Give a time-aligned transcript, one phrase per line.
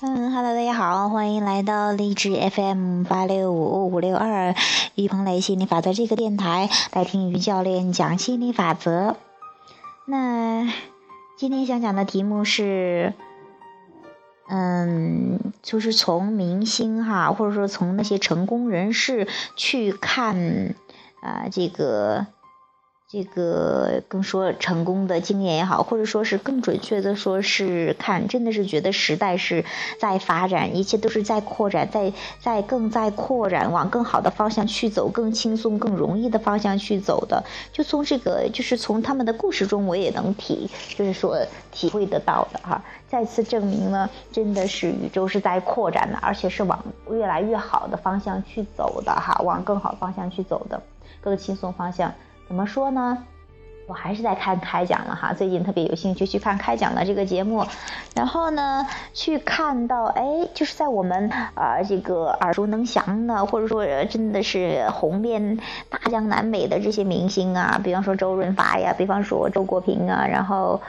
[0.00, 4.54] 嗯哈喽，大家好，欢迎来到励志 FM 八六五五六二
[4.94, 9.16] 于鹏雷心理法则这个电台，来听于教练讲心理法则。
[10.06, 10.72] 那
[11.36, 13.12] 今天想讲的题目是，
[14.48, 19.26] 嗯，就是从明星哈，或者说从那些成功人士
[19.56, 20.76] 去看
[21.20, 22.26] 啊，这个。
[23.10, 29.64] 这个更说成功的经验也好，或者说是更准确的说是看，真的是觉得时代是
[29.98, 37.42] 在发展，一切都是在扩展，在在更在扩展，往更好的方向去走，更轻松、更容易的方向去走的。
[37.72, 41.38] 就从这个，就是从他们的故事中，我也能体，就是说
[41.72, 42.84] 体会得到的哈。
[43.08, 50.82] 再次证明了，真的是宇宙是在扩展的，而且是往越来越好的方向去走的哈，往更好方向去走的，
[51.22, 52.12] 更轻松方向。
[52.48, 53.18] 怎么说呢？
[53.86, 57.64] 我还是在看开讲了哈，最近特别有兴趣去看开讲的这个节目，
[58.14, 70.80] 然后呢，去看到哎，就是在我们啊这个耳熟能详的，或者说真的是红遍大江南北的这些明星啊，比方说周润发呀，比方说周国平啊，然后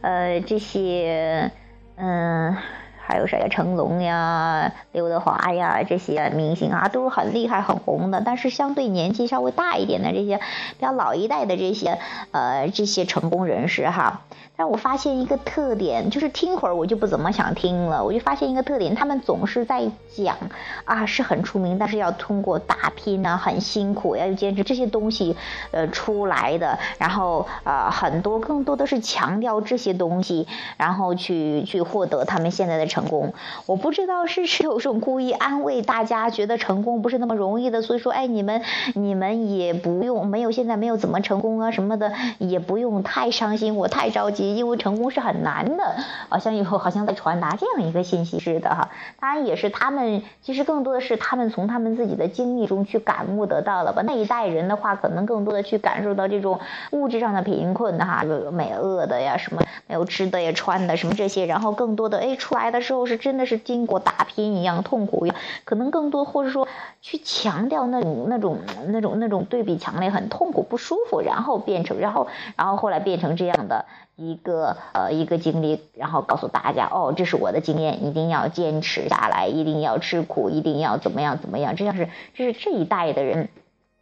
[0.00, 1.50] 呃这些
[1.96, 2.56] 嗯。
[3.04, 3.48] 还有谁呀？
[3.48, 8.22] 成龙呀，刘德华呀，这些明星啊，都是很厉害、很红的。
[8.24, 11.98] 但是相对年纪稍微大一点的这些，比较老一代的这些，
[12.30, 14.22] 呃，这些成功人士哈。
[14.62, 18.04] 但我发现一个特点，就是听会儿我就不怎么想听了。
[18.04, 20.36] 我就发现一个特点，他们总是在讲
[20.84, 25.36] 啊，是很出名，但是要通过打拼啊，很辛苦，要坚持这些东西，
[25.72, 26.78] 呃，出来的。
[26.96, 30.46] 然后啊，很多更多的是强调这些东西，
[30.76, 33.34] 然后去去获得他们现在的成功。
[33.66, 38.62] 我不知道是是有种故意安慰大家，觉得成功不是那么容易的，所以说，哎，你们
[38.94, 44.51] 你们也不用没有现在没有怎么成功啊什么的，也不用太伤心，我太着急。
[44.54, 45.96] 因为成功是很难的，
[46.28, 48.90] 好像以后好像在传达这样一个信息似的哈。
[49.20, 54.02] 当然也是他们，其实更多的是他们从他们自己的经历中去感悟得到了吧。
[54.04, 56.58] 那一代人的话，可能更多的去感受到这种
[56.90, 65.26] 物质上的贫困哈，美饿的呀，什么没有吃的呀、穿的什么这些，然后更多的哎出来的时候是真的是经过打拼一样痛苦，
[65.64, 66.66] 可能更多或者说
[67.00, 68.58] 去强调那种那种
[68.88, 72.26] 那种那种对比强烈、很痛苦不舒服，然后变成然后
[72.56, 73.84] 然后后来变成这样的。
[74.16, 83.48] 一个呃一个经历，然后告诉大家哦，这是我的经验，一定要坚持下来，一定要吃苦，一定要怎么样怎么样，这样是这是这一代的人，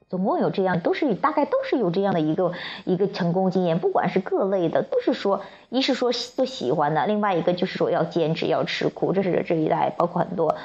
[0.08, 2.52] 总共有这样，都是大概都是有这样的一个
[2.84, 10.56] 一个成功经验，不管是各类的，都是说一是说都喜欢的，另外一个就是说要坚持要吃苦，这是这一代包括很多。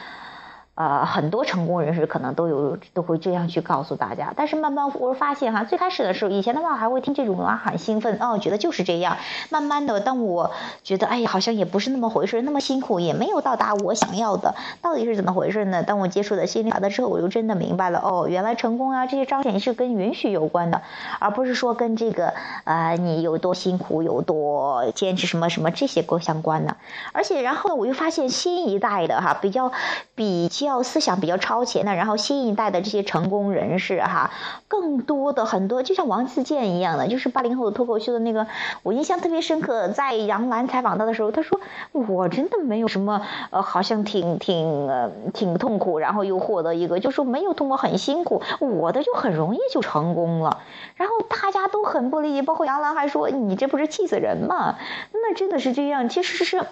[0.76, 9.16] 呃，很多成功人士可能都有都会这样去告诉大家，但是慢慢我发现哈，最开始的时候，以前的话还会听这种啊，很兴奋哦，觉得就是这样。
[9.50, 10.52] 慢慢的，当我
[10.84, 15.82] 觉得哎呀，好像也不是那么回事，那么辛苦也没有到达我想要的，到底是怎么回事呢？
[15.82, 20.82] 当我接触了心理法则之后，我就真的明白了哦，原来成功啊这些彰显是跟允许有关的，
[21.20, 22.34] 而不是说跟这个
[22.66, 26.76] 呃你有多辛苦有多坚持什么什么这些过相关的。
[27.14, 29.72] 而且然后我又发现新一代的哈比较
[30.16, 30.65] 比较。
[30.66, 34.32] 要思想比较超前的，然后新一代的这些成功人士哈，
[34.68, 38.46] 更多的很多就像王自健一样的，就是八零后的脱口秀的那个，
[38.84, 39.88] 我印象特别深刻。
[39.90, 41.60] 在杨澜采访他的时候，他说
[41.94, 43.22] ：“我真的没有什么，
[43.52, 50.62] 呃，好像挺挺呃挺痛苦，然后又获得一个，就说没有通过很辛苦，我的就很容易就成功了。”
[50.96, 54.76] 然后大家都很不理解，包括杨澜还说：“你这不是气死人吗？”
[55.14, 56.66] 那真的是这样，其实是。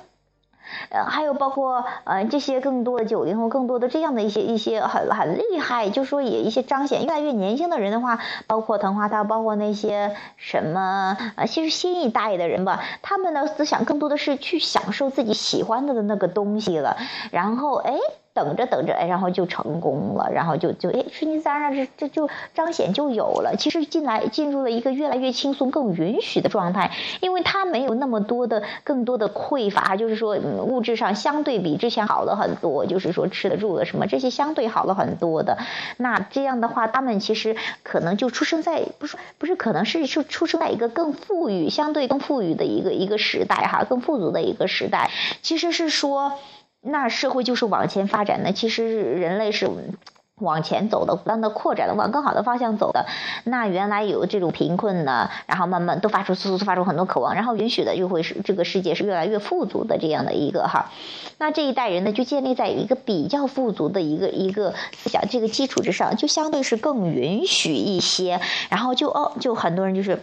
[0.89, 16.97] 呃，还有包括呃这些更多的九零后，更多的这样的一些一些很很厉害，就说也一些彰显越来越年轻的人的话，包括滕华涛，包括那些什么呃，其实新一代的人吧，他们的思想更多的是去享受自己喜欢的那个东西了，
[17.31, 17.94] 然后哎。
[18.33, 23.56] 等着等着，哎，然后就成功了，然后就就哎，顺其自然，这这就彰显就有了。
[23.57, 26.91] 其实进来进入了一个越来越轻松、更允许的状态，
[27.21, 35.59] 因为他没有那么多的、更多的匮乏，就是说物质上相对比之前好了很多，就是说吃的住的什么这些相对好了很多的。
[35.97, 45.12] 那这样的话，他们其实可能就出生在不是不是可能是出生在一个更富裕、相对更富裕的一个一个时代哈，更富足的一个时代。
[45.44, 46.33] 其实是说。
[46.85, 49.69] 那社会就是往前发展的，其实人类是
[50.35, 53.06] 往前走的，不断的扩展的，往更好的方向走的。
[53.45, 60.91] 那原来有这种贫困呢，然后慢慢都发出，速速发出很多渴望，然后允许的就会是这个世界是越来越富足的这样的一个哈。
[61.38, 70.19] 那这一代人呢，就建立在一个比较富足的一个一个思想这个基础之上，就相对是更允许一些，然后就哦，就很多人就是。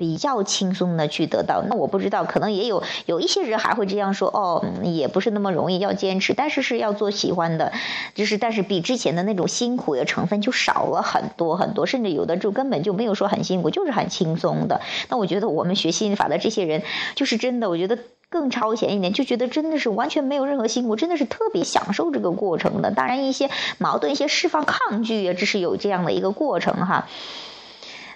[0.00, 7.70] 比较轻松的去得到，那我不知道，可能也有有一些人还会这样说，哦，也不是那么容易，要坚持，但是是要做喜欢的，
[8.14, 14.80] 就是但是比之前的那种辛苦的成分就少了很多很多，甚至有的就根本就没有说很辛苦，就是很轻松的。
[15.10, 16.82] 那我觉得我们学心法的这些人，
[17.14, 17.98] 就是真的，我觉得
[18.30, 22.90] 更超前一点，就觉得真的是完全没有任何辛苦，真的是特别享受这个过程的。
[22.90, 27.06] 当然，一些矛盾、一些释放、抗拒啊，这是有这样的一个过程哈。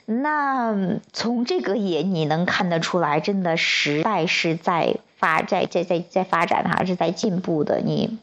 [0.07, 7.81] 那从这个也你能看得出来，真的时代是在发在在在在发展，还是在进步的。
[7.81, 8.19] 你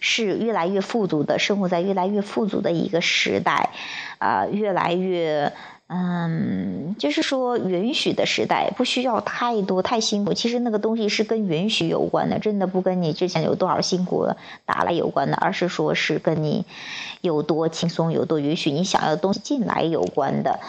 [0.00, 3.70] 是越来越富足的，生活在越来越富足的一个时代，
[4.18, 5.52] 啊，越来越。
[5.90, 14.28] 嗯，就是说允许的时代不需要太多太辛苦，其实那个东西是跟允许有关的，真的不跟你之前有多少辛苦
[14.66, 16.66] 打来有关的，而是说是跟你
[17.22, 20.60] 有多轻松、有多允许你想要的东西进来有关的。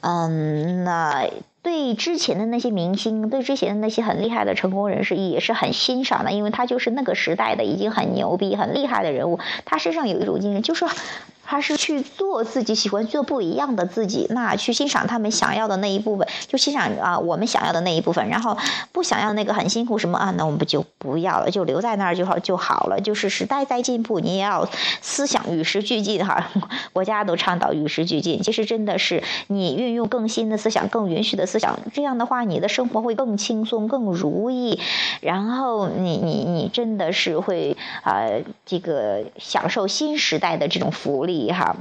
[0.00, 1.28] 嗯，那
[1.62, 10.86] 对之前的那些明星，对之前的那些很厉害的成功人士也是很欣赏的，因为他就是那个时代的已经很牛逼、很厉害的人物，他身上有一种精神，就是。
[11.52, 18.56] 他是去做自己喜欢做不一样的自己，那去欣赏他们想要的那一部分，就欣赏啊我们想要的那一部分，然后
[18.90, 22.98] 不想要那个很辛苦什么啊，那我们不就不要了，就留在那儿就好就好了。
[22.98, 24.66] 就是时代在进步，你也要
[25.02, 26.50] 思想与时俱进哈。
[26.94, 34.80] 国家都倡导与时俱进，其实真的是你运用更新的思想、更允许的思想，这样的话你的生活会更轻松、更如意，
[35.20, 38.22] 然后你你你真的是会啊
[38.64, 41.41] 这个享受新时代的这种福利。
[41.50, 41.76] 哈，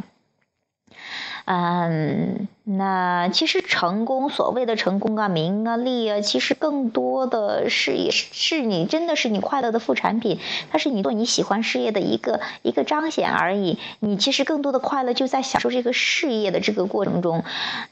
[1.45, 2.47] 嗯。
[2.77, 10.39] 那其实成功，所谓的成功啊、名啊、利啊，其实更多的是也是你真的是你快乐的副产品，
[10.71, 13.79] 它是你做你喜欢事业的一个一个彰显而已。
[13.99, 17.43] 你其实更多的快乐就在享受这个事业的这个过程中，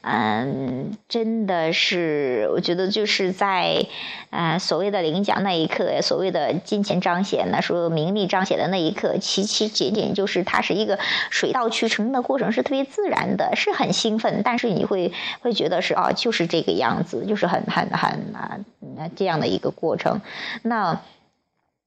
[0.02, 3.84] 嗯，真的是我觉得就是在
[4.30, 10.96] 呃所谓的领奖那一刻，所谓的金钱彰显呢，说名利彰显的那一刻，其其仅仅就是它是一个
[11.30, 14.60] 水到渠成的过程，是特别自然的，是很兴奋，但。
[14.60, 18.58] 是你会会觉得是啊，就是这个样子，就是很很很啊
[19.16, 20.20] 这样的一个过程。
[20.62, 21.00] 那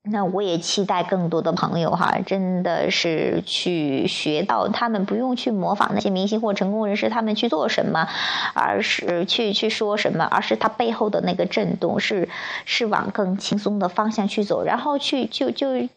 [0.03, 8.07] 那我也期待更多的朋友哈，真的是去学到他们不用去模仿那些明星或成功人士他们去做什么，
[8.53, 12.27] 而是去去说什么，而是他背后的那个震动是
[12.65, 15.87] 是往更轻松的方向去走，然后去就就。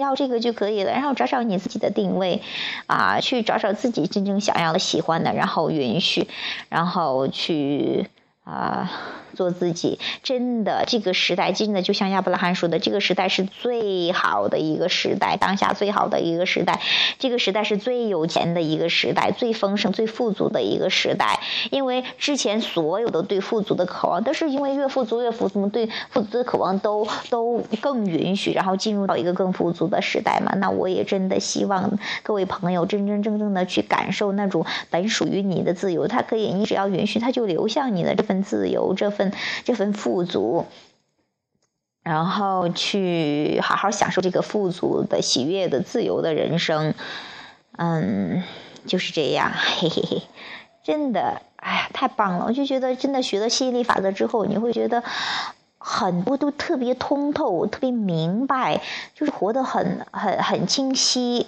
[0.00, 2.42] 要这个就可以了，然后找找你自己的定位，
[2.86, 6.26] 啊，去找找自己真正想要的、喜欢的，然后允许，
[6.68, 8.08] 然后去。
[8.42, 8.90] 啊，
[9.34, 16.80] 做自己，真的，这个时代真的就像亚伯拉罕说的，这个时代是最好的一个时代，当下最好的一个时代，
[17.18, 21.40] 这个时代是最有钱的一个时代，最丰盛、最富足的一个时代。
[21.70, 30.52] 因为之前所有的对富足的渴望，都是因为越富足越富足，对富足的渴望都都更允许，然后进入到一个更富足的时代嘛。
[30.56, 38.40] 那我也真的希望各位朋友真真正正的去感受那种本属于你的自由，它可以，你只要允许，它就流向你的这份。
[38.40, 39.19] 自由这份
[39.64, 40.66] 这份富足，
[42.02, 46.94] 然后去好好享受这个富足的喜悦的自由的人生，
[47.76, 48.42] 嗯，
[48.86, 50.22] 就是这样，嘿嘿嘿，
[50.82, 52.46] 真的，哎呀，太棒了！
[52.46, 55.02] 我就觉得，真的学了吸引力法则之后，你会觉得
[55.76, 58.80] 很多都特别通透，特别明白，
[59.14, 61.46] 就是活得很很很清晰。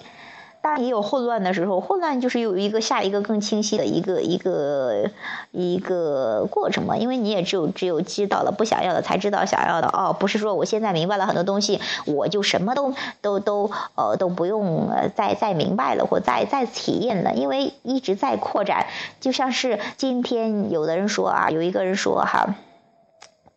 [0.62, 5.10] 当然也有混乱的时候，混乱就是有一个下一个更清晰的一个一个
[5.50, 6.96] 一个过程嘛。
[6.96, 9.88] 因为你也只有只有知道了不想要的，才知道想要的。
[9.88, 18.86] 哦，不是说我现在明白了很多东西，我就什么都都都呃都不用再再明白了或再再体验了，因为一直在扩展。
[19.20, 22.54] 就像是今天有的人说啊，有一个人说哈。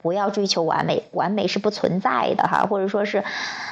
[0.02, 3.24] 不要追求完美，完美是不存在的哈，或者说是，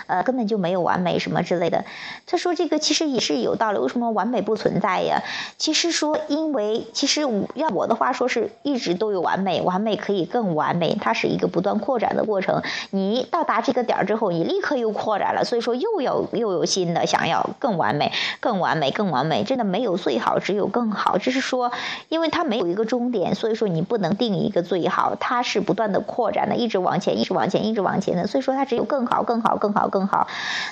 [0.08, 1.84] 呃，根本就没有完美什么之类的。
[2.28, 5.22] 他说这个其实也是有道理，为什么完美不存在呀？
[5.58, 7.22] 其实说，因为其实
[7.56, 12.62] 要我的话说是一直都有完美，完美可以更完美，它是一个不断扩展的过程。
[12.92, 19.44] 你到达这个点儿之后，你立刻又扩展了，所以说又有又有新的想要更完美、更完美、更完美。
[19.44, 21.18] 真的没有最好，只有更好。
[21.18, 21.72] 只是说，
[22.10, 26.04] 因为它没有一个终点，所以说你不能定一个最好，它是不断的。
[26.06, 30.28] 扩展的，一直往前，一直往前，一直往前的，所以说它只有更好，更好，更好，更好。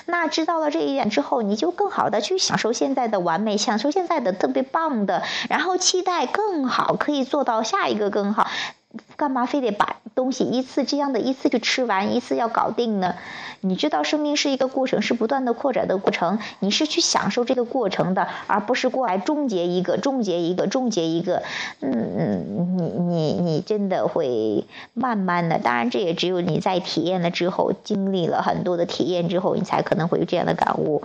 [0.06, 8.48] 那知道了这一点之后，你就更好的去享受现在的完美，享受现在的特别棒的，然后期待更好，可以做到下一个更好。
[9.16, 13.14] 干嘛非得把东西一次这样的一次就吃完，一次要搞定呢？
[13.64, 21.44] 你知道生命是一个过程，是不断的扩展的过程，你是去享受这个过程的，而不是过来终结一个、终结一个、终结一个。
[21.80, 24.64] 嗯嗯，你你你真的会
[24.94, 31.02] 慢慢的，当然这也只有你在体验了之后，经历了很多的体验之后，你才可能会有这样的感悟。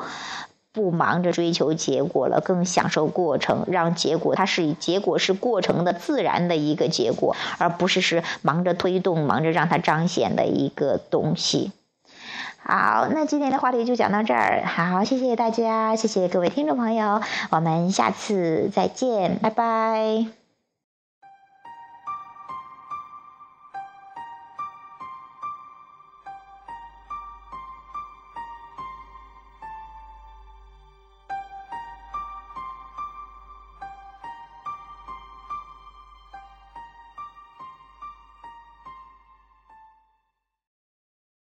[0.78, 11.72] 不忙着追求结果了，更享受过程，让结果它是结果是过程的自然的一个结果，而不是是忙着推动、忙着让它彰显的一个东西。
[12.60, 14.64] 好，那今天的话题就讲到这儿。
[14.68, 20.47] 好，谢谢大家，谢谢各位听众朋友，我们下次再见，拜拜。